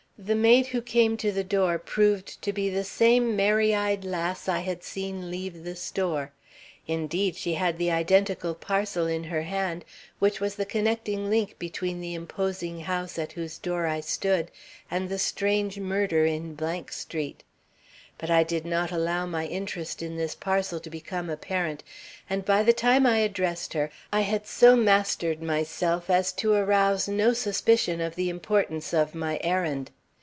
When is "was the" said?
10.39-10.63